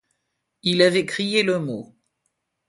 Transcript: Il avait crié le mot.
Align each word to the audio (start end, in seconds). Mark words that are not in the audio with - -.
Il 0.63 0.81
avait 0.81 1.05
crié 1.05 1.43
le 1.43 1.59
mot. 1.59 1.95